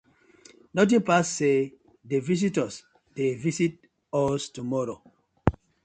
Notin 0.77 1.01
pass 1.09 1.27
say 1.37 1.57
dek 2.09 2.21
visitors 2.31 2.75
dey 3.15 3.31
visit 3.45 3.73
us 4.23 4.41
tomorrow, 4.57 4.99